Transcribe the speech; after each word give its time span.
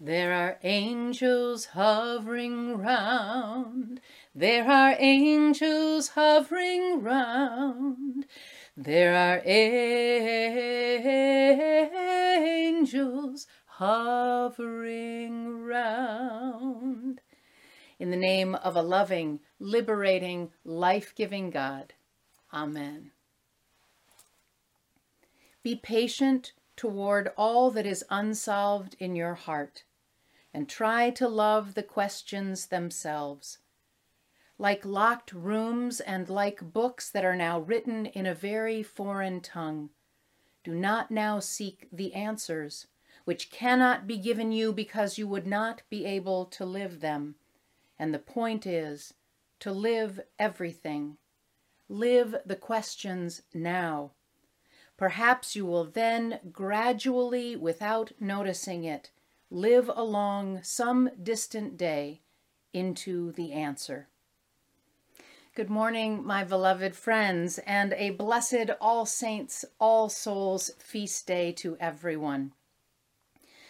There 0.00 0.32
are 0.34 0.58
angels 0.62 1.66
hovering 1.66 2.76
round. 2.76 4.02
There 4.34 4.70
are 4.70 4.94
angels 4.98 6.08
hovering 6.08 7.02
round. 7.02 8.26
There 8.76 9.14
are 9.14 9.40
angels 12.66 13.46
hovering 13.78 15.62
round. 15.62 17.22
In 17.98 18.10
the 18.10 18.18
name 18.18 18.54
of 18.54 18.76
a 18.76 18.82
loving, 18.82 19.40
liberating, 19.58 20.50
life 20.62 21.14
giving 21.14 21.48
God. 21.48 21.94
Amen. 22.52 23.12
Be 25.62 25.74
patient 25.74 26.52
toward 26.76 27.32
all 27.36 27.70
that 27.70 27.86
is 27.86 28.04
unsolved 28.10 28.94
in 28.98 29.16
your 29.16 29.34
heart 29.34 29.84
and 30.52 30.68
try 30.68 31.10
to 31.10 31.28
love 31.28 31.74
the 31.74 31.82
questions 31.82 32.66
themselves. 32.66 33.58
Like 34.58 34.86
locked 34.86 35.32
rooms 35.32 36.00
and 36.00 36.28
like 36.30 36.72
books 36.72 37.10
that 37.10 37.24
are 37.24 37.36
now 37.36 37.60
written 37.60 38.06
in 38.06 38.24
a 38.24 38.34
very 38.34 38.82
foreign 38.82 39.40
tongue, 39.40 39.90
do 40.64 40.74
not 40.74 41.10
now 41.10 41.40
seek 41.40 41.88
the 41.92 42.14
answers, 42.14 42.86
which 43.24 43.50
cannot 43.50 44.06
be 44.06 44.16
given 44.16 44.50
you 44.50 44.72
because 44.72 45.18
you 45.18 45.28
would 45.28 45.46
not 45.46 45.82
be 45.90 46.04
able 46.04 46.46
to 46.46 46.64
live 46.64 47.00
them. 47.00 47.34
And 47.98 48.12
the 48.12 48.18
point 48.18 48.66
is 48.66 49.14
to 49.60 49.72
live 49.72 50.20
everything. 50.38 51.18
Live 51.88 52.34
the 52.44 52.56
questions 52.56 53.42
now. 53.54 54.12
Perhaps 54.96 55.54
you 55.54 55.66
will 55.66 55.84
then 55.84 56.40
gradually, 56.50 57.54
without 57.54 58.12
noticing 58.18 58.84
it, 58.84 59.10
live 59.50 59.90
along 59.94 60.62
some 60.62 61.10
distant 61.22 61.76
day 61.76 62.22
into 62.72 63.32
the 63.32 63.52
answer. 63.52 64.08
Good 65.54 65.70
morning, 65.70 66.24
my 66.24 66.44
beloved 66.44 66.94
friends, 66.94 67.58
and 67.60 67.92
a 67.94 68.10
blessed 68.10 68.70
All 68.80 69.06
Saints, 69.06 69.64
All 69.78 70.08
Souls 70.08 70.70
feast 70.78 71.26
day 71.26 71.52
to 71.52 71.76
everyone. 71.78 72.52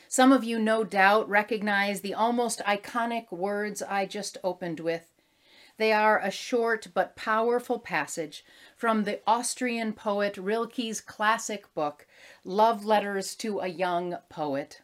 Some 0.08 0.32
of 0.32 0.44
you 0.44 0.58
no 0.58 0.84
doubt 0.84 1.28
recognize 1.28 2.00
the 2.00 2.14
almost 2.14 2.60
iconic 2.60 3.30
words 3.32 3.82
I 3.82 4.06
just 4.06 4.38
opened 4.44 4.80
with 4.80 5.12
they 5.78 5.92
are 5.92 6.18
a 6.18 6.30
short 6.30 6.88
but 6.94 7.16
powerful 7.16 7.78
passage 7.78 8.44
from 8.76 9.04
the 9.04 9.20
Austrian 9.26 9.92
poet 9.92 10.38
Rilke's 10.38 11.02
classic 11.02 11.72
book, 11.74 12.06
Love 12.44 12.86
Letters 12.86 13.34
to 13.36 13.60
a 13.60 13.66
Young 13.66 14.16
Poet. 14.30 14.80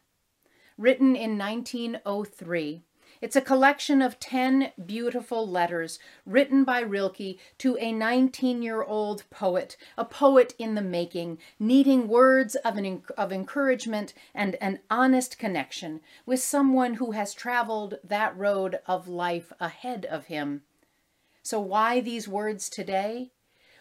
Written 0.77 1.17
in 1.17 1.39
1903, 1.39 2.83
it's 3.23 3.37
a 3.37 3.41
collection 3.41 4.03
of 4.03 4.19
10 4.21 4.73
beautiful 4.85 5.49
letters 5.49 5.99
written 6.27 6.65
by 6.65 6.81
Rilke 6.81 7.39
to 7.59 7.79
a 7.79 7.93
19 7.93 8.63
year 8.63 8.83
old 8.83 9.25
poet, 9.31 9.79
a 9.97 10.05
poet 10.05 10.55
in 10.59 10.75
the 10.75 10.83
making, 10.83 11.39
needing 11.59 12.09
words 12.09 12.55
of, 12.57 12.77
an, 12.77 13.03
of 13.17 13.33
encouragement 13.33 14.13
and 14.35 14.57
an 14.57 14.81
honest 14.91 15.39
connection 15.39 16.01
with 16.27 16.43
someone 16.43 16.95
who 16.95 17.13
has 17.13 17.33
traveled 17.33 17.99
that 18.05 18.37
road 18.37 18.81
of 18.87 19.09
life 19.09 19.53
ahead 19.59 20.05
of 20.07 20.27
him. 20.27 20.63
So, 21.43 21.61
why 21.61 22.01
these 22.01 22.29
words 22.29 22.69
today? 22.69 23.33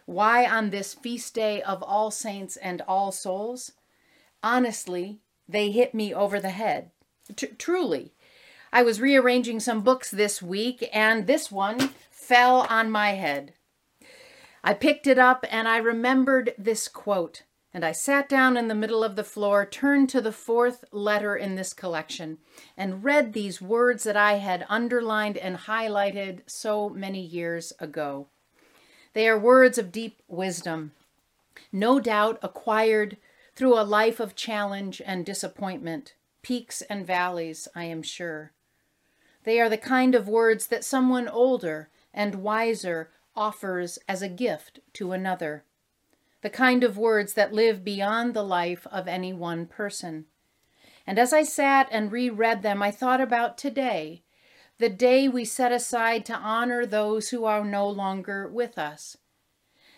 Why 0.04 0.46
on 0.46 0.70
this 0.70 0.94
feast 0.94 1.34
day 1.34 1.62
of 1.62 1.82
All 1.82 2.10
Saints 2.10 2.56
and 2.56 2.82
All 2.82 3.12
Souls? 3.12 3.72
Honestly, 4.42 5.20
they 5.48 5.70
hit 5.70 5.94
me 5.94 6.12
over 6.12 6.40
the 6.40 6.50
head. 6.50 6.90
T- 7.36 7.46
truly. 7.58 8.12
I 8.72 8.82
was 8.82 9.00
rearranging 9.00 9.60
some 9.60 9.82
books 9.82 10.10
this 10.10 10.42
week, 10.42 10.88
and 10.92 11.26
this 11.26 11.52
one 11.52 11.90
fell 12.10 12.66
on 12.68 12.90
my 12.90 13.10
head. 13.10 13.54
I 14.64 14.74
picked 14.74 15.06
it 15.06 15.18
up 15.18 15.44
and 15.50 15.66
I 15.66 15.78
remembered 15.78 16.54
this 16.56 16.86
quote 16.86 17.42
and 17.74 17.84
I 17.84 17.92
sat 17.92 18.28
down 18.28 18.56
in 18.56 18.68
the 18.68 18.74
middle 18.74 19.02
of 19.02 19.16
the 19.16 19.24
floor, 19.24 19.64
turned 19.64 20.10
to 20.10 20.20
the 20.20 20.32
fourth 20.32 20.84
letter 20.92 21.34
in 21.34 21.54
this 21.54 21.72
collection, 21.72 22.38
and 22.76 23.02
read 23.02 23.32
these 23.32 23.62
words 23.62 24.04
that 24.04 24.16
I 24.16 24.34
had 24.34 24.66
underlined 24.68 25.38
and 25.38 25.56
highlighted 25.56 26.40
so 26.46 26.90
many 26.90 27.20
years 27.20 27.72
ago. 27.78 28.28
They 29.14 29.28
are 29.28 29.38
words 29.38 29.78
of 29.78 29.92
deep 29.92 30.20
wisdom, 30.28 30.92
no 31.70 31.98
doubt 31.98 32.38
acquired 32.42 33.16
through 33.54 33.78
a 33.78 33.84
life 33.84 34.20
of 34.20 34.36
challenge 34.36 35.00
and 35.04 35.24
disappointment, 35.24 36.14
peaks 36.42 36.82
and 36.82 37.06
valleys, 37.06 37.68
I 37.74 37.84
am 37.84 38.02
sure. 38.02 38.52
They 39.44 39.60
are 39.60 39.68
the 39.68 39.78
kind 39.78 40.14
of 40.14 40.28
words 40.28 40.66
that 40.68 40.84
someone 40.84 41.28
older 41.28 41.88
and 42.12 42.36
wiser 42.36 43.10
offers 43.34 43.98
as 44.06 44.20
a 44.20 44.28
gift 44.28 44.80
to 44.94 45.12
another 45.12 45.64
the 46.42 46.50
kind 46.50 46.84
of 46.84 46.98
words 46.98 47.34
that 47.34 47.52
live 47.52 47.84
beyond 47.84 48.34
the 48.34 48.42
life 48.42 48.86
of 48.90 49.08
any 49.08 49.32
one 49.32 49.64
person. 49.64 50.26
And 51.06 51.18
as 51.18 51.32
I 51.32 51.44
sat 51.44 51.88
and 51.90 52.12
reread 52.12 52.62
them, 52.62 52.82
I 52.82 52.90
thought 52.90 53.20
about 53.20 53.56
today, 53.56 54.22
the 54.78 54.88
day 54.88 55.28
we 55.28 55.44
set 55.44 55.72
aside 55.72 56.26
to 56.26 56.34
honor 56.34 56.84
those 56.84 57.30
who 57.30 57.44
are 57.44 57.64
no 57.64 57.88
longer 57.88 58.48
with 58.48 58.76
us, 58.76 59.16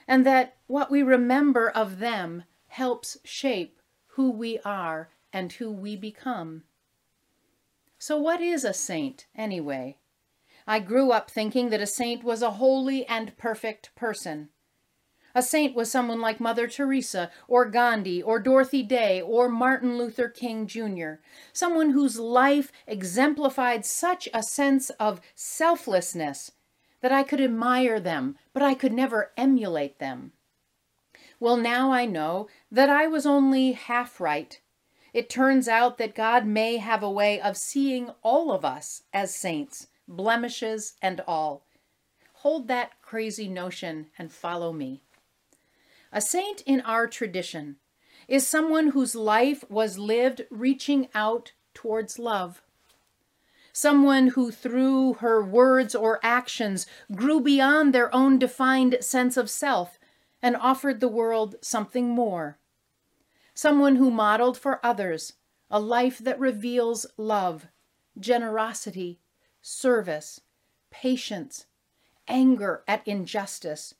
and 0.06 0.26
that 0.26 0.56
what 0.66 0.90
we 0.90 1.02
remember 1.02 1.70
of 1.70 1.98
them 1.98 2.44
helps 2.68 3.16
shape 3.24 3.80
who 4.08 4.30
we 4.30 4.58
are 4.64 5.10
and 5.32 5.52
who 5.54 5.72
we 5.72 5.96
become. 5.96 6.64
So, 7.98 8.18
what 8.18 8.40
is 8.42 8.64
a 8.64 8.74
saint, 8.74 9.26
anyway? 9.34 9.96
I 10.66 10.80
grew 10.80 11.10
up 11.10 11.30
thinking 11.30 11.70
that 11.70 11.80
a 11.80 11.86
saint 11.86 12.22
was 12.22 12.42
a 12.42 12.52
holy 12.52 13.06
and 13.06 13.36
perfect 13.36 13.94
person 13.94 14.50
a 15.34 15.42
saint 15.42 15.74
was 15.74 15.90
someone 15.90 16.20
like 16.20 16.38
Mother 16.40 16.68
Teresa, 16.68 17.30
or 17.48 17.64
Gandhi, 17.64 18.22
or 18.22 18.38
Dorothy 18.38 18.82
Day, 18.82 19.20
or 19.20 19.48
Martin 19.48 19.98
Luther 19.98 20.28
King 20.28 20.66
Jr., 20.66 21.14
someone 21.52 21.90
whose 21.90 22.18
life 22.18 22.70
exemplified 22.86 23.84
such 23.84 24.28
a 24.32 24.42
sense 24.42 24.90
of 24.90 25.20
selflessness 25.34 26.52
that 27.00 27.12
I 27.12 27.22
could 27.22 27.40
admire 27.40 27.98
them, 27.98 28.38
but 28.52 28.62
I 28.62 28.74
could 28.74 28.92
never 28.92 29.32
emulate 29.36 29.98
them. 29.98 30.32
Well, 31.40 31.56
now 31.56 31.92
I 31.92 32.06
know 32.06 32.48
that 32.70 32.88
I 32.88 33.06
was 33.06 33.26
only 33.26 33.72
half 33.72 34.20
right. 34.20 34.60
It 35.12 35.28
turns 35.28 35.68
out 35.68 35.98
that 35.98 36.14
God 36.14 36.46
may 36.46 36.78
have 36.78 37.02
a 37.02 37.10
way 37.10 37.40
of 37.40 37.56
seeing 37.56 38.10
all 38.22 38.52
of 38.52 38.64
us 38.64 39.02
as 39.12 39.34
saints, 39.34 39.88
blemishes 40.08 40.94
and 41.02 41.20
all. 41.26 41.66
Hold 42.38 42.68
that 42.68 43.00
crazy 43.02 43.48
notion 43.48 44.06
and 44.18 44.32
follow 44.32 44.72
me. 44.72 45.02
A 46.16 46.20
saint 46.20 46.60
in 46.60 46.80
our 46.82 47.08
tradition 47.08 47.78
is 48.28 48.46
someone 48.46 48.90
whose 48.90 49.16
life 49.16 49.68
was 49.68 49.98
lived 49.98 50.46
reaching 50.48 51.08
out 51.12 51.54
towards 51.74 52.20
love. 52.20 52.62
Someone 53.72 54.28
who, 54.28 54.52
through 54.52 55.14
her 55.14 55.44
words 55.44 55.92
or 55.92 56.20
actions, 56.22 56.86
grew 57.12 57.40
beyond 57.40 57.92
their 57.92 58.14
own 58.14 58.38
defined 58.38 58.96
sense 59.00 59.36
of 59.36 59.50
self 59.50 59.98
and 60.40 60.54
offered 60.54 61.00
the 61.00 61.08
world 61.08 61.56
something 61.60 62.10
more. 62.10 62.60
Someone 63.52 63.96
who 63.96 64.08
modeled 64.08 64.56
for 64.56 64.78
others 64.86 65.32
a 65.68 65.80
life 65.80 66.18
that 66.20 66.38
reveals 66.38 67.06
love, 67.16 67.66
generosity, 68.20 69.18
service, 69.60 70.40
patience, 70.92 71.66
anger 72.28 72.84
at 72.86 73.02
injustice, 73.04 73.94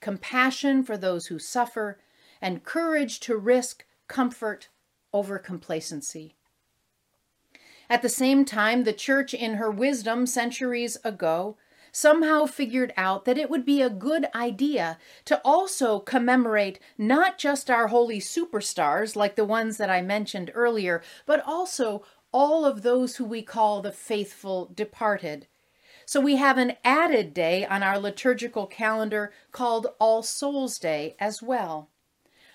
compassion 0.00 0.82
for 0.82 0.96
those 0.96 1.26
who 1.26 1.38
suffer, 1.38 1.98
and 2.40 2.64
courage 2.64 3.20
to 3.20 3.36
risk 3.36 3.84
comfort 4.08 4.68
over 5.12 5.38
complacency. 5.38 6.36
At 7.88 8.02
the 8.02 8.08
same 8.08 8.44
time, 8.44 8.84
the 8.84 8.92
church, 8.92 9.34
in 9.34 9.54
her 9.54 9.70
wisdom 9.70 10.26
centuries 10.26 10.96
ago, 11.02 11.56
somehow 11.92 12.46
figured 12.46 12.92
out 12.96 13.24
that 13.24 13.38
it 13.38 13.50
would 13.50 13.64
be 13.64 13.82
a 13.82 13.90
good 13.90 14.26
idea 14.34 14.96
to 15.24 15.40
also 15.44 15.98
commemorate 15.98 16.78
not 16.96 17.36
just 17.36 17.68
our 17.68 17.88
holy 17.88 18.20
superstars 18.20 19.16
like 19.16 19.34
the 19.34 19.44
ones 19.44 19.76
that 19.76 19.90
I 19.90 20.02
mentioned 20.02 20.52
earlier, 20.54 21.02
but 21.26 21.42
also 21.44 22.04
all 22.32 22.64
of 22.64 22.82
those 22.82 23.16
who 23.16 23.24
we 23.24 23.42
call 23.42 23.82
the 23.82 23.90
faithful 23.90 24.70
departed, 24.72 25.48
so 26.10 26.18
we 26.18 26.34
have 26.34 26.58
an 26.58 26.72
added 26.82 27.32
day 27.32 27.64
on 27.64 27.84
our 27.84 27.96
liturgical 27.96 28.66
calendar 28.66 29.32
called 29.52 29.86
All 30.00 30.24
Souls 30.24 30.76
Day 30.76 31.14
as 31.20 31.40
well. 31.40 31.88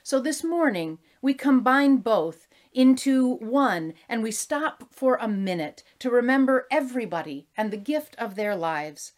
So 0.04 0.20
this 0.20 0.44
morning 0.44 1.00
we 1.22 1.34
combine 1.34 2.00
both 2.00 2.50
into 2.74 3.36
one 3.36 3.94
and 4.10 4.22
we 4.22 4.32
stop 4.32 4.94
for 4.94 5.16
a 5.16 5.30
minute 5.30 5.84
to 6.00 6.10
remember 6.10 6.68
everybody 6.70 7.48
and 7.56 7.72
the 7.72 7.78
gift 7.78 8.14
of 8.18 8.36
their 8.36 8.58
lives. 8.58 9.14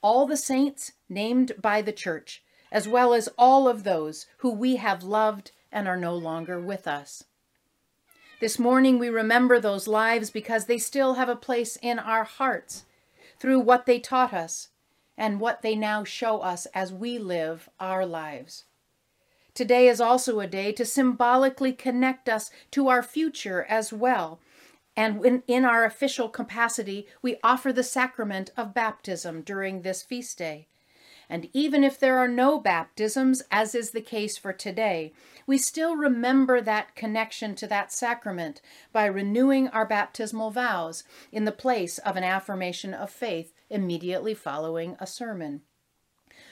All 0.00 0.24
the 0.24 0.38
saints 0.38 0.92
named 1.10 1.52
by 1.60 1.82
the 1.82 1.92
church, 1.92 2.42
as 2.72 2.88
well 2.88 3.12
as 3.12 3.28
all 3.36 3.68
of 3.68 3.84
those 3.84 4.24
who 4.38 4.50
we 4.50 4.76
have 4.76 5.02
loved 5.02 5.50
and 5.70 5.86
are 5.86 5.98
no 5.98 6.14
longer 6.14 6.58
with 6.58 6.88
us. 6.88 7.24
This 8.40 8.58
morning 8.58 8.98
we 8.98 9.10
remember 9.10 9.60
those 9.60 9.86
lives 9.86 10.30
because 10.30 10.64
they 10.64 10.78
still 10.78 11.14
have 11.16 11.28
a 11.28 11.36
place 11.36 11.76
in 11.82 11.98
our 11.98 12.24
hearts 12.24 12.86
through 13.44 13.60
what 13.60 13.84
they 13.84 13.98
taught 13.98 14.32
us 14.32 14.68
and 15.18 15.38
what 15.38 15.60
they 15.60 15.74
now 15.74 16.02
show 16.02 16.38
us 16.38 16.64
as 16.72 16.90
we 16.90 17.18
live 17.18 17.68
our 17.78 18.06
lives. 18.06 18.64
Today 19.52 19.86
is 19.86 20.00
also 20.00 20.40
a 20.40 20.46
day 20.46 20.72
to 20.72 20.86
symbolically 20.86 21.74
connect 21.74 22.26
us 22.26 22.50
to 22.70 22.88
our 22.88 23.02
future 23.02 23.66
as 23.68 23.92
well. 23.92 24.40
And 24.96 25.22
in, 25.26 25.42
in 25.46 25.66
our 25.66 25.84
official 25.84 26.30
capacity, 26.30 27.06
we 27.20 27.36
offer 27.44 27.70
the 27.70 27.82
sacrament 27.82 28.50
of 28.56 28.72
baptism 28.72 29.42
during 29.42 29.82
this 29.82 30.02
feast 30.02 30.38
day. 30.38 30.66
And 31.28 31.48
even 31.52 31.82
if 31.84 31.98
there 31.98 32.18
are 32.18 32.28
no 32.28 32.58
baptisms, 32.58 33.42
as 33.50 33.74
is 33.74 33.90
the 33.90 34.00
case 34.00 34.36
for 34.36 34.52
today, 34.52 35.12
we 35.46 35.58
still 35.58 35.96
remember 35.96 36.60
that 36.60 36.94
connection 36.94 37.54
to 37.56 37.66
that 37.68 37.92
sacrament 37.92 38.60
by 38.92 39.06
renewing 39.06 39.68
our 39.68 39.86
baptismal 39.86 40.50
vows 40.50 41.04
in 41.32 41.44
the 41.44 41.52
place 41.52 41.98
of 41.98 42.16
an 42.16 42.24
affirmation 42.24 42.94
of 42.94 43.10
faith 43.10 43.52
immediately 43.70 44.34
following 44.34 44.96
a 45.00 45.06
sermon. 45.06 45.62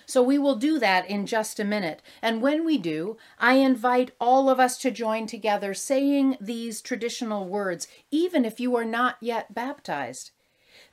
So 0.07 0.23
we 0.23 0.39
will 0.39 0.57
do 0.57 0.79
that 0.79 1.09
in 1.09 1.27
just 1.27 1.61
a 1.61 1.65
minute. 1.65 2.03
And 2.21 2.43
when 2.43 2.65
we 2.65 2.77
do, 2.77 3.17
I 3.39 3.55
invite 3.55 4.11
all 4.21 4.51
of 4.51 4.59
us 4.59 4.77
to 4.79 4.91
join 4.91 5.27
together 5.27 5.75
saying 5.75 6.37
these 6.41 6.83
traditional 6.83 7.47
words, 7.47 7.87
even 8.11 8.45
if 8.45 8.59
you 8.61 8.77
are 8.77 8.85
not 8.85 9.17
yet 9.21 9.55
baptized. 9.55 10.33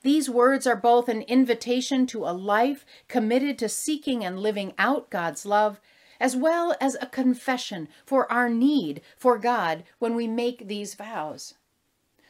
These 0.01 0.29
words 0.29 0.65
are 0.65 0.75
both 0.75 1.09
an 1.09 1.23
invitation 1.23 2.07
to 2.07 2.25
a 2.25 2.31
life 2.31 2.85
committed 3.07 3.59
to 3.59 3.69
seeking 3.69 4.23
and 4.23 4.39
living 4.39 4.73
out 4.77 5.09
God's 5.09 5.45
love, 5.45 5.81
as 6.19 6.35
well 6.35 6.75
as 6.79 6.95
a 6.95 7.05
confession 7.07 7.89
for 8.05 8.31
our 8.31 8.49
need 8.49 9.01
for 9.17 9.37
God 9.37 9.83
when 9.99 10.15
we 10.15 10.27
make 10.27 10.67
these 10.67 10.95
vows. 10.95 11.55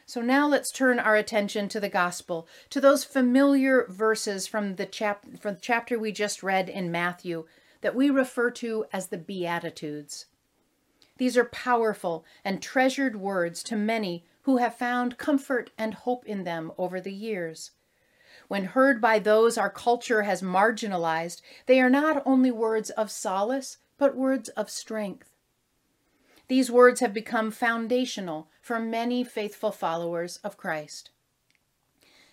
So 0.04 0.20
now 0.20 0.48
let's 0.48 0.72
turn 0.72 0.98
our 0.98 1.14
attention 1.14 1.68
to 1.68 1.78
the 1.78 1.88
gospel, 1.88 2.48
to 2.70 2.80
those 2.80 3.04
familiar 3.04 3.86
verses 3.88 4.48
from 4.48 4.74
the, 4.74 4.86
chap- 4.86 5.24
from 5.38 5.54
the 5.54 5.60
chapter 5.60 5.96
we 5.96 6.10
just 6.10 6.42
read 6.42 6.68
in 6.68 6.90
Matthew 6.90 7.46
that 7.80 7.94
we 7.94 8.10
refer 8.10 8.50
to 8.50 8.86
as 8.92 9.06
the 9.06 9.18
Beatitudes. 9.18 10.26
These 11.18 11.36
are 11.36 11.44
powerful 11.44 12.24
and 12.44 12.60
treasured 12.60 13.20
words 13.20 13.62
to 13.64 13.76
many 13.76 14.24
who 14.42 14.56
have 14.56 14.74
found 14.74 15.18
comfort 15.18 15.70
and 15.76 15.94
hope 15.94 16.24
in 16.24 16.44
them 16.44 16.72
over 16.78 17.00
the 17.00 17.12
years. 17.12 17.72
When 18.48 18.64
heard 18.64 19.00
by 19.00 19.18
those 19.18 19.58
our 19.58 19.70
culture 19.70 20.22
has 20.22 20.42
marginalized, 20.42 21.40
they 21.66 21.80
are 21.80 21.90
not 21.90 22.22
only 22.26 22.50
words 22.50 22.90
of 22.90 23.10
solace, 23.10 23.78
but 23.98 24.16
words 24.16 24.48
of 24.50 24.70
strength. 24.70 25.30
These 26.48 26.70
words 26.70 27.00
have 27.00 27.14
become 27.14 27.52
foundational 27.52 28.48
for 28.60 28.80
many 28.80 29.22
faithful 29.22 29.70
followers 29.70 30.38
of 30.38 30.56
Christ. 30.56 31.10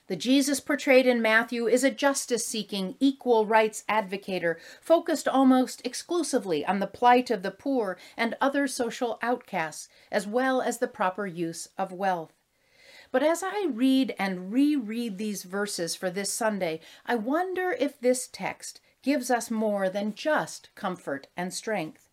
The 0.08 0.16
Jesus 0.16 0.62
portrayed 0.62 1.06
in 1.06 1.22
Matthew 1.22 1.68
is 1.68 1.84
a 1.84 1.92
justice 1.92 2.46
seeking, 2.46 2.96
equal 3.00 3.46
rights 3.46 3.84
advocator, 3.90 4.56
focused 4.80 5.28
almost 5.28 5.86
exclusively 5.86 6.66
on 6.66 6.80
the 6.80 6.88
plight 6.88 7.30
of 7.30 7.44
the 7.44 7.52
poor 7.52 7.98
and 8.16 8.36
other 8.40 8.68
social 8.68 9.20
outcasts, 9.22 9.90
as 10.10 10.26
well 10.26 10.62
as 10.62 10.78
the 10.78 10.88
proper 10.88 11.28
use 11.28 11.68
of 11.78 11.92
wealth. 11.92 12.32
But 13.12 13.22
as 13.22 13.44
I 13.44 13.68
read 13.70 14.16
and 14.18 14.54
reread 14.54 15.18
these 15.18 15.44
verses 15.44 15.94
for 15.94 16.10
this 16.10 16.32
Sunday, 16.32 16.80
I 17.06 17.16
wonder 17.16 17.76
if 17.78 18.00
this 18.00 18.30
text 18.32 18.80
gives 19.02 19.30
us 19.30 19.52
more 19.52 19.90
than 19.90 20.16
just 20.16 20.74
comfort 20.76 21.28
and 21.36 21.54
strength. 21.54 22.10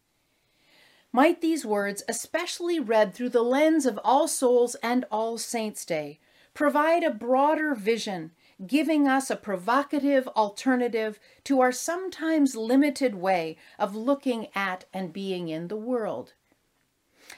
Might 1.13 1.41
these 1.41 1.65
words, 1.65 2.03
especially 2.09 2.81
read 2.81 3.15
through 3.15 3.29
the 3.29 3.43
lens 3.43 3.87
of 3.87 4.01
All 4.03 4.27
Souls 4.27 4.75
and 4.83 5.05
All 5.13 5.39
Saints' 5.39 5.85
Day, 5.85 6.19
provide 6.55 7.03
a 7.03 7.11
broader 7.11 7.75
vision, 7.75 8.31
giving 8.65 9.09
us 9.09 9.29
a 9.29 9.37
provocative 9.37 10.29
alternative 10.29 11.19
to 11.43 11.61
our 11.61 11.73
sometimes 11.73 12.55
limited 12.55 13.17
way 13.17 13.57
of 13.79 13.97
looking 13.97 14.47
at 14.55 14.85
and 14.93 15.13
being 15.13 15.49
in 15.49 15.69
the 15.69 15.77
world. 15.77 16.33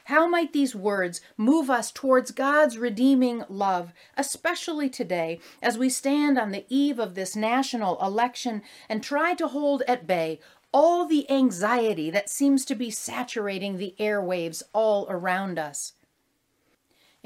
How 0.05 0.27
might 0.27 0.53
these 0.53 0.75
words 0.75 1.21
move 1.37 1.69
us 1.69 1.91
towards 1.91 2.31
God's 2.31 2.77
redeeming 2.77 3.43
love, 3.49 3.93
especially 4.15 4.89
today 4.89 5.39
as 5.61 5.77
we 5.77 5.89
stand 5.89 6.37
on 6.37 6.51
the 6.51 6.65
eve 6.69 6.99
of 6.99 7.15
this 7.15 7.35
national 7.35 7.99
election 8.01 8.61
and 8.89 9.01
try 9.01 9.33
to 9.35 9.47
hold 9.47 9.83
at 9.87 10.05
bay 10.05 10.39
all 10.73 11.05
the 11.05 11.29
anxiety 11.31 12.09
that 12.11 12.29
seems 12.29 12.65
to 12.65 12.75
be 12.75 12.91
saturating 12.91 13.77
the 13.77 13.95
airwaves 13.97 14.61
all 14.73 15.07
around 15.09 15.57
us? 15.57 15.93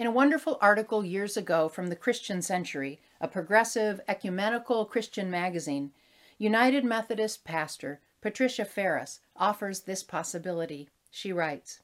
In 0.01 0.07
a 0.07 0.12
wonderful 0.12 0.57
article 0.62 1.06
years 1.06 1.38
ago 1.38 1.69
from 1.69 1.89
the 1.89 1.95
Christian 1.95 2.42
Century, 2.42 3.00
a 3.19 3.27
progressive 3.27 4.01
ecumenical 4.07 4.83
Christian 4.83 5.30
magazine, 5.30 5.92
United 6.39 6.83
Methodist 6.83 7.44
pastor 7.44 8.00
Patricia 8.19 8.65
Farris 8.65 9.19
offers 9.36 9.81
this 9.81 10.01
possibility. 10.01 10.89
She 11.12 11.31
writes 11.31 11.83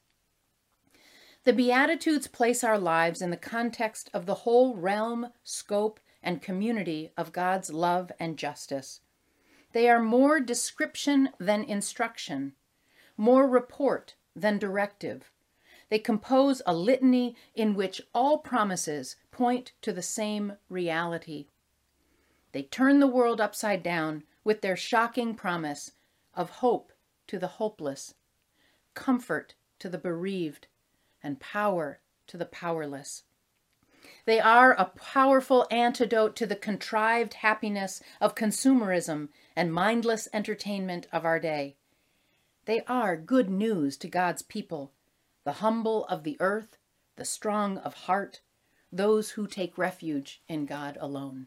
The 1.44 1.52
Beatitudes 1.52 2.26
place 2.26 2.64
our 2.64 2.76
lives 2.76 3.22
in 3.22 3.30
the 3.30 3.36
context 3.36 4.10
of 4.12 4.26
the 4.26 4.42
whole 4.42 4.74
realm, 4.74 5.28
scope, 5.44 6.00
and 6.20 6.42
community 6.42 7.12
of 7.16 7.32
God's 7.32 7.72
love 7.72 8.10
and 8.18 8.36
justice. 8.36 9.00
They 9.72 9.88
are 9.88 10.02
more 10.02 10.40
description 10.40 11.28
than 11.38 11.62
instruction, 11.62 12.54
more 13.16 13.46
report 13.46 14.16
than 14.34 14.58
directive 14.58 15.30
they 15.90 15.98
compose 15.98 16.60
a 16.66 16.74
litany 16.74 17.34
in 17.54 17.74
which 17.74 18.02
all 18.14 18.38
promises 18.38 19.16
point 19.30 19.72
to 19.80 19.92
the 19.92 20.02
same 20.02 20.54
reality. 20.68 21.46
They 22.52 22.62
turn 22.62 23.00
the 23.00 23.06
world 23.06 23.40
upside 23.40 23.82
down 23.82 24.24
with 24.44 24.60
their 24.60 24.76
shocking 24.76 25.34
promise 25.34 25.92
of 26.34 26.50
hope 26.50 26.92
to 27.26 27.38
the 27.38 27.46
hopeless, 27.46 28.14
comfort 28.94 29.54
to 29.78 29.88
the 29.88 29.98
bereaved, 29.98 30.66
and 31.22 31.40
power 31.40 32.00
to 32.26 32.36
the 32.36 32.46
powerless. 32.46 33.24
They 34.24 34.40
are 34.40 34.72
a 34.72 34.86
powerful 34.86 35.66
antidote 35.70 36.36
to 36.36 36.46
the 36.46 36.56
contrived 36.56 37.34
happiness 37.34 38.02
of 38.20 38.34
consumerism 38.34 39.30
and 39.56 39.72
mindless 39.72 40.28
entertainment 40.32 41.06
of 41.12 41.24
our 41.24 41.40
day. 41.40 41.76
They 42.66 42.82
are 42.84 43.16
good 43.16 43.48
news 43.48 43.96
to 43.98 44.08
God's 44.08 44.42
people 44.42 44.92
the 45.48 45.64
humble 45.64 46.04
of 46.08 46.24
the 46.24 46.36
earth, 46.40 46.76
the 47.16 47.24
strong 47.24 47.78
of 47.78 47.94
heart, 47.94 48.42
those 48.92 49.30
who 49.30 49.46
take 49.46 49.78
refuge 49.78 50.42
in 50.46 50.66
God 50.66 50.98
alone. 51.00 51.46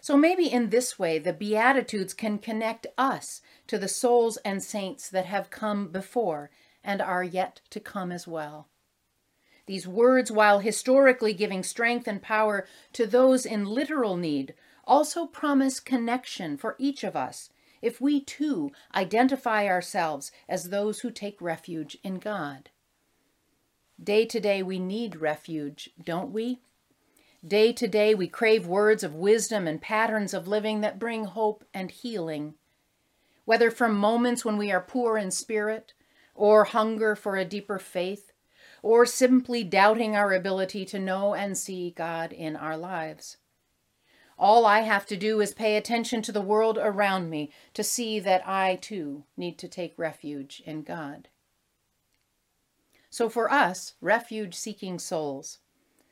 So 0.00 0.16
maybe 0.16 0.46
in 0.46 0.70
this 0.70 1.00
way, 1.00 1.18
the 1.18 1.32
Beatitudes 1.32 2.14
can 2.14 2.38
connect 2.38 2.86
us 2.96 3.42
to 3.66 3.76
the 3.76 3.88
souls 3.88 4.36
and 4.44 4.62
saints 4.62 5.08
that 5.08 5.26
have 5.26 5.50
come 5.50 5.88
before 5.88 6.52
and 6.84 7.02
are 7.02 7.24
yet 7.24 7.60
to 7.70 7.80
come 7.80 8.12
as 8.12 8.24
well. 8.24 8.68
These 9.66 9.88
words, 9.88 10.30
while 10.30 10.60
historically 10.60 11.32
giving 11.32 11.64
strength 11.64 12.06
and 12.06 12.22
power 12.22 12.68
to 12.92 13.04
those 13.04 13.44
in 13.44 13.64
literal 13.64 14.16
need, 14.16 14.54
also 14.84 15.26
promise 15.26 15.80
connection 15.80 16.56
for 16.56 16.76
each 16.78 17.02
of 17.02 17.16
us 17.16 17.50
if 17.82 18.00
we 18.00 18.20
too 18.20 18.70
identify 18.94 19.66
ourselves 19.66 20.30
as 20.48 20.70
those 20.70 21.00
who 21.00 21.10
take 21.10 21.40
refuge 21.40 21.96
in 22.02 22.18
God. 22.18 22.70
Day 24.02 24.24
to 24.26 24.40
day, 24.40 24.62
we 24.62 24.78
need 24.78 25.16
refuge, 25.16 25.90
don't 26.02 26.32
we? 26.32 26.60
Day 27.46 27.72
to 27.72 27.88
day, 27.88 28.14
we 28.14 28.28
crave 28.28 28.66
words 28.66 29.02
of 29.02 29.14
wisdom 29.14 29.66
and 29.66 29.80
patterns 29.80 30.34
of 30.34 30.48
living 30.48 30.80
that 30.80 30.98
bring 30.98 31.24
hope 31.24 31.64
and 31.72 31.90
healing. 31.90 32.54
Whether 33.44 33.70
from 33.70 33.96
moments 33.96 34.44
when 34.44 34.58
we 34.58 34.70
are 34.70 34.80
poor 34.80 35.16
in 35.16 35.30
spirit, 35.30 35.94
or 36.34 36.64
hunger 36.64 37.14
for 37.14 37.36
a 37.36 37.44
deeper 37.44 37.78
faith, 37.78 38.32
or 38.82 39.04
simply 39.04 39.64
doubting 39.64 40.16
our 40.16 40.32
ability 40.32 40.84
to 40.86 40.98
know 40.98 41.34
and 41.34 41.56
see 41.56 41.90
God 41.90 42.32
in 42.32 42.56
our 42.56 42.76
lives. 42.76 43.36
All 44.40 44.64
I 44.64 44.80
have 44.80 45.04
to 45.06 45.18
do 45.18 45.42
is 45.42 45.52
pay 45.52 45.76
attention 45.76 46.22
to 46.22 46.32
the 46.32 46.40
world 46.40 46.78
around 46.78 47.28
me 47.28 47.52
to 47.74 47.84
see 47.84 48.18
that 48.20 48.48
I 48.48 48.76
too 48.76 49.24
need 49.36 49.58
to 49.58 49.68
take 49.68 49.92
refuge 49.98 50.62
in 50.64 50.80
God. 50.82 51.28
So, 53.10 53.28
for 53.28 53.52
us, 53.52 53.96
refuge 54.00 54.54
seeking 54.54 54.98
souls, 54.98 55.58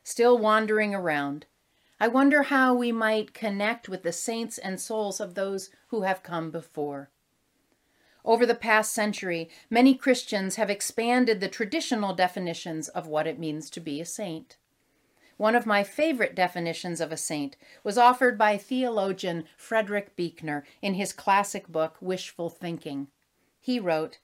still 0.05 0.37
wandering 0.37 0.95
around, 0.95 1.47
I 1.99 2.09
wonder 2.09 2.43
how 2.43 2.75
we 2.75 2.93
might 2.93 3.33
connect 3.33 3.89
with 3.89 4.03
the 4.03 4.13
saints 4.13 4.59
and 4.59 4.79
souls 4.79 5.21
of 5.21 5.35
those 5.35 5.71
who 5.87 6.03
have 6.03 6.23
come 6.23 6.51
before. 6.51 7.09
Over 8.27 8.45
the 8.45 8.55
past 8.55 8.93
century, 8.93 9.49
many 9.71 9.95
Christians 9.95 10.57
have 10.57 10.69
expanded 10.69 11.41
the 11.41 11.49
traditional 11.49 12.15
definitions 12.15 12.89
of 12.89 13.07
what 13.07 13.27
it 13.27 13.39
means 13.39 13.71
to 13.71 13.81
be 13.81 14.03
a 14.03 14.05
saint. 14.05 14.59
One 15.39 15.55
of 15.55 15.67
my 15.67 15.85
favorite 15.85 16.35
definitions 16.35 17.01
of 17.01 17.13
a 17.13 17.17
saint 17.17 17.57
was 17.85 17.97
offered 17.97 18.37
by 18.37 18.59
theologian 18.59 19.45
Frederick 19.57 20.17
Buechner 20.17 20.65
in 20.83 20.95
his 20.95 21.13
classic 21.13 21.69
book, 21.69 21.97
Wishful 22.01 22.51
Thinking. 22.51 23.07
He 23.61 23.79
wrote, 23.79 24.19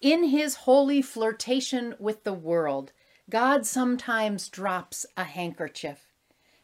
In 0.00 0.24
his 0.24 0.56
holy 0.56 1.02
flirtation 1.02 1.94
with 2.00 2.24
the 2.24 2.34
world, 2.34 2.92
God 3.30 3.64
sometimes 3.64 4.48
drops 4.48 5.06
a 5.16 5.22
handkerchief, 5.22 6.06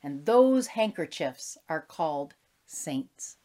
and 0.02 0.26
those 0.26 0.68
handkerchiefs 0.68 1.56
are 1.68 1.80
called 1.80 2.34
saints. 2.66 3.36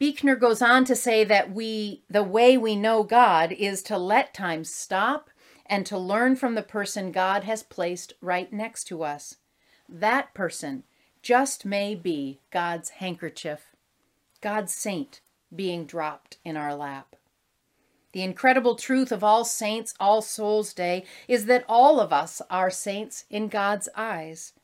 Buechner 0.00 0.34
goes 0.34 0.60
on 0.60 0.84
to 0.86 0.96
say 0.96 1.22
that 1.22 1.52
we 1.52 2.02
the 2.10 2.24
way 2.24 2.58
we 2.58 2.74
know 2.74 3.04
God 3.04 3.52
is 3.52 3.80
to 3.84 3.96
let 3.96 4.34
time 4.34 4.64
stop 4.64 5.30
and 5.70 5.86
to 5.86 5.96
learn 5.96 6.34
from 6.34 6.56
the 6.56 6.62
person 6.62 7.12
God 7.12 7.44
has 7.44 7.62
placed 7.62 8.12
right 8.20 8.52
next 8.52 8.84
to 8.84 9.04
us. 9.04 9.36
That 9.88 10.34
person 10.34 10.82
just 11.22 11.64
may 11.64 11.94
be 11.94 12.40
God's 12.50 12.90
handkerchief, 12.90 13.76
God's 14.40 14.74
saint 14.74 15.20
being 15.54 15.86
dropped 15.86 16.38
in 16.44 16.56
our 16.56 16.74
lap. 16.74 17.14
The 18.12 18.22
incredible 18.22 18.74
truth 18.74 19.12
of 19.12 19.22
All 19.22 19.44
Saints, 19.44 19.94
All 20.00 20.20
Souls 20.20 20.74
Day 20.74 21.04
is 21.28 21.46
that 21.46 21.64
all 21.68 22.00
of 22.00 22.12
us 22.12 22.42
are 22.50 22.70
saints 22.70 23.24
in 23.30 23.46
God's 23.46 23.88
eyes. 23.94 24.54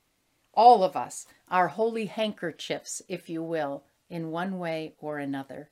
All 0.52 0.82
of 0.82 0.96
us 0.96 1.26
are 1.48 1.68
holy 1.68 2.06
handkerchiefs, 2.06 3.02
if 3.08 3.30
you 3.30 3.44
will, 3.44 3.84
in 4.10 4.32
one 4.32 4.58
way 4.58 4.94
or 4.98 5.18
another. 5.18 5.70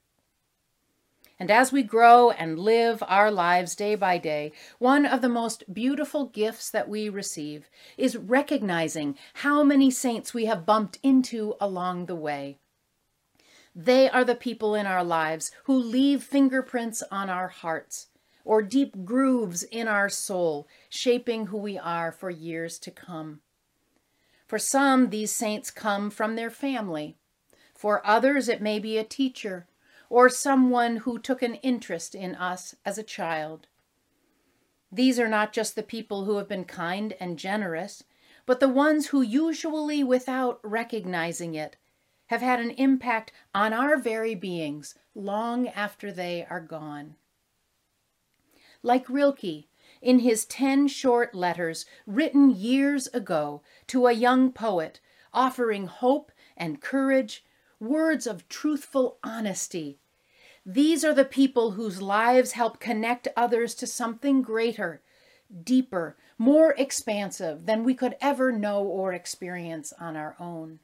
And 1.39 1.51
as 1.51 1.73
we 1.73 1.83
grow 1.83 2.31
and 2.31 2.59
live 2.59 3.03
our 3.09 3.31
lives 3.31 3.75
day 3.75 3.97
by 3.97 4.19
day, 4.19 4.53
one 4.79 5.05
of 5.05 5.21
the 5.21 5.29
most 5.29 5.73
beautiful 5.73 6.27
gifts 6.27 6.71
that 6.71 6.89
we 6.89 7.09
receive 7.09 7.69
is 7.99 8.17
recognizing 8.17 9.19
how 9.35 9.65
many 9.65 9.91
saints 9.91 10.33
we 10.33 10.45
have 10.45 10.67
bumped 10.67 10.99
into 11.03 11.55
along 11.61 12.07
the 12.07 12.15
way. 12.15 12.59
They 13.75 14.09
are 14.09 14.25
the 14.25 14.37
people 14.37 14.77
in 14.77 14.87
our 14.87 15.03
lives 15.03 15.51
who 15.65 15.75
leave 15.75 16.23
fingerprints 16.23 17.03
on 17.11 17.29
our 17.29 17.49
hearts 17.49 18.07
or 18.45 18.63
deep 18.63 19.05
grooves 19.05 19.65
in 19.65 19.89
our 19.89 20.09
soul, 20.09 20.69
shaping 20.89 21.47
who 21.47 21.57
we 21.57 21.77
are 21.77 22.13
for 22.13 22.31
years 22.31 22.79
to 22.79 22.91
come. 22.91 23.41
For 24.47 24.59
some, 24.59 25.11
these 25.11 25.33
saints 25.33 25.71
come 25.71 26.11
from 26.11 26.37
their 26.37 26.51
family. 26.51 27.17
For 27.75 28.07
others, 28.07 28.49
it 28.49 28.63
may 28.63 28.79
be 28.79 28.99
a 28.99 29.05
teacher 29.05 29.67
or 30.09 30.29
someone 30.29 30.99
who 30.99 31.19
took 31.19 31.43
an 31.43 31.55
interest 31.57 32.15
in 32.15 32.35
us 32.35 32.75
as 32.85 32.99
a 32.99 33.03
child. 33.03 33.67
These 34.91 35.19
are 35.19 35.29
not 35.29 35.53
just 35.53 35.75
the 35.75 35.83
people 35.83 36.25
who 36.25 36.37
have 36.37 36.49
been 36.49 36.65
kind 36.65 37.15
and 37.19 37.39
generous, 37.39 38.05
but 38.47 38.61
the 38.61 38.69
ones 38.69 39.09
who 39.09 39.23
usually, 39.23 40.05
without 40.05 40.61
recognizing 40.63 41.55
it, 41.55 41.77
have 42.27 42.41
had 42.41 42.61
an 42.61 42.71
impact 42.71 43.33
on 43.55 43.73
our 43.73 43.97
very 43.97 44.35
beings 44.35 44.95
long 45.15 45.69
after 45.69 46.13
they 46.13 46.47
are 46.49 46.61
gone. 46.61 47.17
Like 48.83 49.09
Rilke, 49.09 49.67
in 50.01 50.19
his 50.21 50.45
ten 50.45 50.89
short 50.89 51.35
letters 51.35 51.87
written 52.07 52.51
years 52.51 53.07
ago 53.09 53.63
to 53.89 54.07
a 54.07 54.13
young 54.13 54.53
poet, 54.53 55.01
offering 55.33 55.87
hope 55.87 56.31
and 56.57 56.81
courage, 56.81 57.45
words 57.85 58.27
of 58.27 58.49
truthful 58.49 59.19
honesty. 59.23 59.99
These 60.67 61.05
are 61.05 61.15
the 61.15 61.25
people 61.25 61.73
whose 61.73 62.01
lives 62.01 62.53
help 62.53 62.81
connect 62.81 63.29
others 63.37 63.75
to 63.77 63.87
something 63.87 64.43
greater, 64.43 65.03
deeper, 65.63 66.17
more 66.39 66.75
expansive 66.79 67.67
than 67.67 67.85
we 67.85 67.95
could 67.95 68.17
ever 68.21 68.51
know 68.51 68.83
or 68.83 69.13
experience 69.13 69.93
on 70.01 70.17
our 70.17 70.37
own 70.41 70.81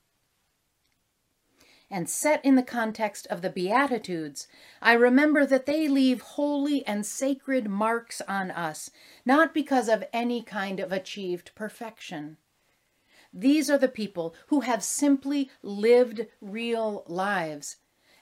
and 1.90 2.08
set 2.08 2.44
in 2.44 2.54
the 2.54 2.62
context 2.62 3.26
of 3.26 3.42
the 3.42 3.50
Beatitudes, 3.50 4.46
I 4.80 4.92
remember 4.92 5.44
that 5.44 5.66
they 5.66 5.88
leave 5.88 6.20
holy 6.20 6.86
and 6.86 7.04
sacred 7.04 7.68
marks 7.68 8.20
on 8.28 8.50
us, 8.50 8.90
not 9.26 9.52
because 9.52 9.88
of 9.88 10.04
any 10.12 10.42
kind 10.42 10.78
of 10.78 10.92
achieved 10.92 11.50
perfection. 11.54 12.36
These 13.32 13.70
are 13.70 13.78
the 13.78 13.88
people 13.88 14.34
who 14.48 14.60
have 14.60 14.82
simply 14.82 15.50
lived 15.62 16.26
real 16.40 17.04
lives, 17.06 17.76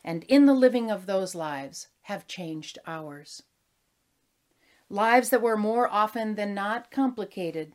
and 0.04 0.24
in 0.24 0.46
the 0.46 0.54
living 0.54 0.90
of 0.90 1.06
those 1.06 1.34
lives 1.34 1.88
have 2.02 2.26
changed 2.26 2.78
ours. 2.86 3.42
Lives 4.88 5.30
that 5.30 5.42
were 5.42 5.56
more 5.56 5.88
often 5.88 6.34
than 6.34 6.54
not 6.54 6.90
complicated, 6.90 7.74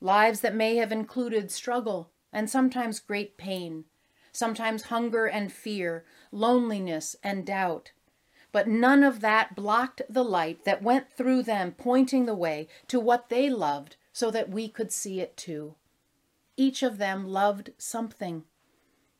lives 0.00 0.40
that 0.40 0.54
may 0.54 0.76
have 0.76 0.92
included 0.92 1.50
struggle 1.50 2.10
and 2.32 2.48
sometimes 2.48 3.00
great 3.00 3.36
pain 3.36 3.84
sometimes 4.32 4.84
hunger 4.84 5.26
and 5.26 5.52
fear, 5.52 6.04
loneliness 6.32 7.14
and 7.22 7.46
doubt. 7.46 7.92
But 8.50 8.68
none 8.68 9.02
of 9.02 9.20
that 9.20 9.54
blocked 9.54 10.02
the 10.08 10.24
light 10.24 10.64
that 10.64 10.82
went 10.82 11.10
through 11.12 11.42
them, 11.44 11.72
pointing 11.72 12.26
the 12.26 12.34
way 12.34 12.68
to 12.88 12.98
what 12.98 13.28
they 13.28 13.48
loved 13.48 13.96
so 14.12 14.30
that 14.30 14.50
we 14.50 14.68
could 14.68 14.92
see 14.92 15.20
it 15.20 15.36
too. 15.36 15.76
Each 16.56 16.82
of 16.82 16.98
them 16.98 17.26
loved 17.26 17.70
something. 17.78 18.44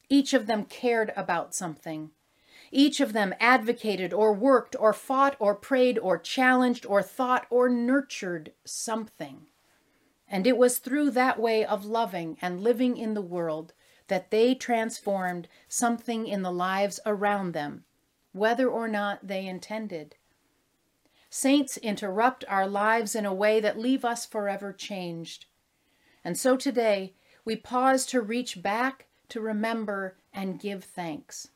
Each 0.09 0.35
of 0.35 0.47
them 0.47 0.65
cared 0.65 1.13
about 1.17 1.55
something. 1.55 2.11
Each 2.71 3.01
of 3.01 3.13
them 3.13 3.35
advocated 3.41 4.13
or 4.13 4.33
worked 4.33 4.77
or 4.79 4.93
fought 4.93 5.37
or 5.39 5.55
prayed 5.55 5.99
or 5.99 6.19
challenged 6.19 6.87
or 6.87 7.03
thought 7.03 7.47
or 7.51 7.69
nurtured 7.69 8.53
something. 8.65 9.47
And 10.29 10.47
it 10.47 10.57
was 10.57 10.79
through 10.79 11.11
that 11.11 11.39
way 11.39 11.65
of 11.65 11.85
loving 11.85 12.39
and 12.41 12.63
living 12.63 12.97
in 12.97 13.15
the 13.15 13.21
world 13.21 13.75
that 14.09 14.31
they 14.31 14.55
transformed 14.55 15.49
something 15.69 16.27
in 16.27 16.43
the 16.43 16.53
lives 16.53 17.01
around 17.05 17.53
them, 17.53 17.85
whether 18.33 18.69
or 18.69 18.89
not 18.89 19.27
they 19.27 19.47
intended. 19.47 20.17
Saints 21.29 21.79
interrupt 21.79 22.45
our 22.49 22.67
lives 22.67 23.15
in 23.15 23.25
a 23.25 23.35
way 23.35 23.61
that 23.61 23.79
leave 23.79 24.05
us 24.05 24.27
forever 24.27 24.73
changed. 24.73 25.47
And 26.25 26.39
so 26.39 26.57
today, 26.57 27.15
we 27.45 27.57
pause 27.57 28.07
to 28.07 28.21
reach 28.21 28.63
back, 28.63 29.07
to 29.29 29.41
remember, 29.41 30.17
and 30.33 30.61
give 30.61 30.85
thanks. 30.85 31.49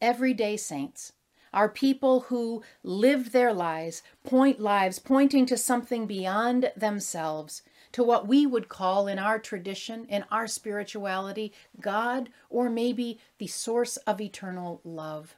Everyday 0.00 0.56
saints 0.56 1.12
are 1.52 1.68
people 1.68 2.20
who 2.20 2.62
live 2.82 3.32
their 3.32 3.52
lives, 3.52 4.02
point 4.24 4.60
lives 4.60 4.98
pointing 4.98 5.46
to 5.46 5.56
something 5.56 6.06
beyond 6.06 6.72
themselves, 6.76 7.62
to 7.92 8.02
what 8.02 8.28
we 8.28 8.46
would 8.46 8.68
call 8.68 9.06
in 9.06 9.18
our 9.18 9.38
tradition, 9.38 10.04
in 10.06 10.24
our 10.30 10.46
spirituality, 10.46 11.52
God, 11.80 12.28
or 12.50 12.68
maybe 12.68 13.18
the 13.38 13.46
source 13.46 13.96
of 13.98 14.20
eternal 14.20 14.80
love. 14.84 15.36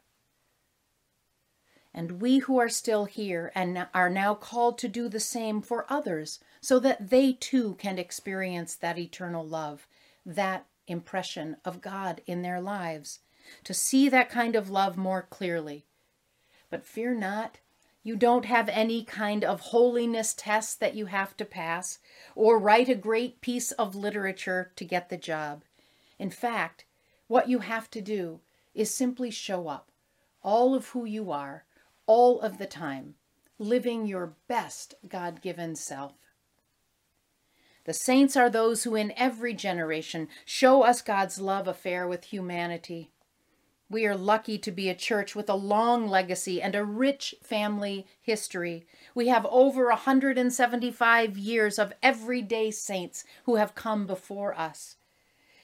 And 1.93 2.21
we 2.21 2.39
who 2.39 2.59
are 2.59 2.69
still 2.69 3.07
here 3.07 3.51
and 3.55 3.87
are 3.93 4.11
now 4.11 4.35
called 4.35 4.79
to 4.79 4.89
do 4.89 5.09
the 5.09 5.21
same 5.21 5.61
for 5.61 5.87
others 5.89 6.39
so 6.61 6.79
that 6.79 7.11
they 7.11 7.33
too 7.33 7.75
can 7.79 7.99
experience 7.99 8.75
that 8.77 8.99
eternal 8.99 9.45
love, 9.45 9.89
that 10.25 10.67
impression 10.87 11.57
of 11.65 11.81
God 11.81 12.21
in 12.27 12.43
their 12.43 12.61
lives, 12.61 13.21
to 13.65 13.75
see 13.75 14.09
that 14.09 14.31
kind 14.31 14.55
of 14.55 14.71
love 14.71 14.97
more 14.97 15.23
clearly. 15.23 15.85
But 16.71 16.87
fear 16.87 17.15
not, 17.15 17.59
you 18.03 18.17
don't 18.17 18.45
have 18.45 18.69
any 18.69 19.03
kind 19.03 19.45
of 19.45 19.61
holiness 19.61 20.33
test 20.33 20.81
that 20.81 20.95
you 20.95 21.07
have 21.07 21.37
to 21.37 21.45
pass 21.45 21.99
or 22.35 22.59
write 22.59 22.89
a 22.89 22.95
great 22.95 23.41
piece 23.41 23.73
of 23.73 23.95
literature 23.95 24.71
to 24.77 24.85
get 24.85 25.09
the 25.09 25.17
job. 25.17 25.63
In 26.19 26.31
fact, 26.31 26.85
what 27.27 27.49
you 27.49 27.59
have 27.59 27.91
to 27.91 28.01
do 28.01 28.41
is 28.75 28.95
simply 28.95 29.31
show 29.31 29.69
up, 29.69 29.91
all 30.43 30.75
of 30.75 30.89
who 30.89 31.05
you 31.05 31.31
are, 31.31 31.65
all 32.11 32.41
of 32.41 32.59
the 32.59 32.67
time, 32.67 33.15
living 33.57 34.05
your 34.05 34.35
best 34.49 34.97
God 35.09 35.41
given 35.41 35.77
self. 35.77 36.15
The 37.85 37.93
saints 37.93 38.37
are 38.37 38.51
those 38.51 38.83
who, 38.83 38.97
in 38.97 39.13
every 39.17 39.55
generation, 39.55 40.27
show 40.45 40.83
us 40.83 41.03
God's 41.03 41.39
love 41.39 41.69
affair 41.69 42.09
with 42.09 42.25
humanity. 42.25 43.13
We 43.89 44.07
are 44.07 44.17
lucky 44.17 44.59
to 44.59 44.73
be 44.73 44.89
a 44.89 44.95
church 44.97 45.37
with 45.37 45.49
a 45.49 45.55
long 45.55 46.09
legacy 46.09 46.61
and 46.61 46.75
a 46.75 46.85
rich 46.85 47.33
family 47.45 48.09
history. 48.21 48.87
We 49.15 49.29
have 49.29 49.47
over 49.47 49.87
175 49.87 51.39
years 51.39 51.79
of 51.79 51.93
everyday 52.03 52.73
saints 52.73 53.23
who 53.45 53.55
have 53.55 53.77
come 53.77 54.09
before 54.09 54.59
us. 54.59 54.97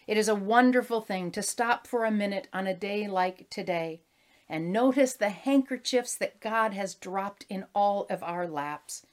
It 0.07 0.17
is 0.17 0.29
a 0.29 0.37
wonderful 0.37 1.01
thing 1.01 1.33
to 1.33 1.43
stop 1.43 1.89
for 1.89 2.05
a 2.05 2.13
minute 2.13 2.47
on 2.53 2.69
a 2.69 2.75
day 2.75 3.09
like 3.09 3.51
today 3.51 4.03
and 4.49 4.73
notice 4.73 5.15
the 5.15 5.31
handkerchiefs 5.31 6.15
that 6.17 6.41
God 6.41 6.73
has 6.73 6.95
dropped 6.95 7.47
in 7.49 7.65
all 7.75 8.07
of 8.09 8.23
our 8.23 8.47
laps. 8.47 9.05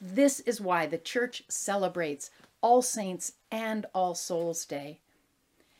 This 0.00 0.40
is 0.40 0.60
why 0.60 0.86
the 0.86 0.98
church 0.98 1.44
celebrates 1.48 2.30
All 2.60 2.82
Saints 2.82 3.34
and 3.50 3.86
All 3.94 4.14
Souls 4.14 4.64
Day. 4.64 4.98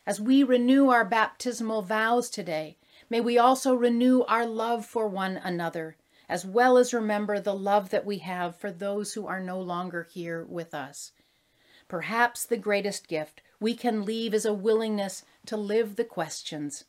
As 0.06 0.20
we 0.20 0.42
renew 0.42 0.88
our 0.90 1.04
baptismal 1.04 1.82
vows 1.82 2.30
today, 2.30 2.76
may 3.10 3.20
we 3.20 3.38
also 3.38 3.74
renew 3.74 4.22
our 4.22 4.46
love 4.46 4.86
for 4.86 5.06
one 5.06 5.36
another, 5.36 5.96
as 6.28 6.44
well 6.44 6.76
as 6.76 6.94
remember 6.94 7.40
the 7.40 7.54
love 7.54 7.90
that 7.90 8.06
we 8.06 8.18
have 8.18 8.56
for 8.56 8.70
those 8.70 9.14
who 9.14 9.26
are 9.26 9.40
no 9.40 9.60
longer 9.60 10.08
here 10.12 10.44
with 10.44 10.74
us. 10.74 11.12
Perhaps 11.88 12.46
the 12.46 12.56
greatest 12.56 13.06
gift 13.06 13.42
we 13.60 13.74
can 13.74 14.04
leave 14.04 14.34
is 14.34 14.44
a 14.44 14.54
willingness 14.54 15.24
to 15.46 15.56
live 15.56 15.96
the 15.96 16.04
questions, 16.04 16.84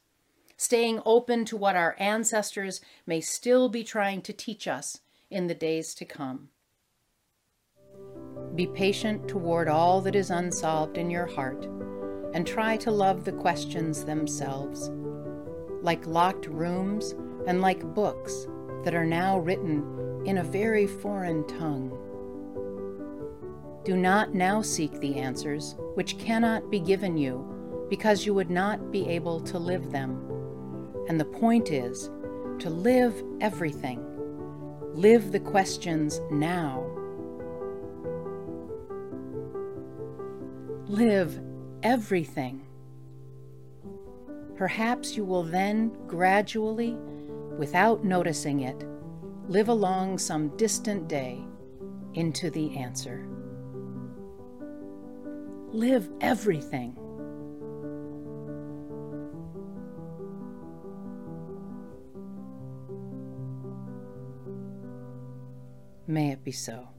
staying 0.57 1.01
open 1.05 1.45
to 1.45 1.57
what 1.57 1.75
our 1.75 1.95
ancestors 1.99 2.81
may 3.05 3.21
still 3.21 3.69
be 3.69 3.83
trying 3.83 4.21
to 4.21 4.33
teach 4.33 4.67
us 4.67 4.99
in 5.29 5.47
the 5.47 5.55
days 5.55 5.93
to 5.95 6.05
come. 6.05 6.49
Be 8.55 8.67
patient 8.67 9.27
toward 9.27 9.67
all 9.67 10.01
that 10.01 10.15
is 10.15 10.29
unsolved 10.29 10.97
in 10.97 11.09
your 11.09 11.25
heart, 11.25 11.65
and 12.33 12.45
try 12.45 12.77
to 12.77 12.91
love 12.91 13.25
the 13.25 13.31
questions 13.31 14.05
themselves, 14.05 14.91
like 15.81 16.05
locked 16.05 16.45
rooms 16.47 17.15
and 17.47 17.61
like 17.61 17.83
books 17.93 18.47
that 18.83 18.93
are 18.95 19.05
now 19.05 19.39
written 19.39 20.21
in 20.25 20.37
a 20.37 20.43
very 20.43 20.87
foreign 20.87 21.45
tongue. 21.47 21.97
Do 23.83 23.97
not 23.97 24.33
now 24.33 24.61
seek 24.61 24.99
the 24.99 25.15
answers 25.15 25.75
which 25.95 26.17
cannot 26.17 26.71
be 26.71 26.79
given 26.79 27.17
you 27.17 27.85
because 27.89 28.25
you 28.25 28.33
would 28.33 28.49
not 28.49 28.91
be 28.91 29.07
able 29.09 29.39
to 29.41 29.59
live 29.59 29.91
them. 29.91 30.32
And 31.07 31.19
the 31.19 31.25
point 31.25 31.69
is 31.69 32.09
to 32.59 32.69
live 32.69 33.21
everything. 33.41 34.03
Live 34.93 35.31
the 35.31 35.39
questions 35.39 36.21
now. 36.31 36.85
Live 40.87 41.41
everything. 41.81 42.61
Perhaps 44.55 45.17
you 45.17 45.25
will 45.25 45.43
then 45.43 45.91
gradually, 46.07 46.95
without 47.57 48.05
noticing 48.05 48.61
it, 48.61 48.85
live 49.47 49.67
along 49.67 50.19
some 50.19 50.55
distant 50.57 51.07
day 51.07 51.43
into 52.13 52.49
the 52.51 52.77
answer. 52.77 53.27
Live 55.71 56.07
everything. 56.21 56.95
May 66.05 66.31
it 66.31 66.43
be 66.43 66.51
so. 66.51 66.92